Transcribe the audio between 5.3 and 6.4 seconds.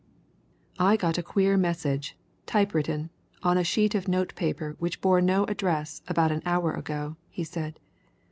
address, about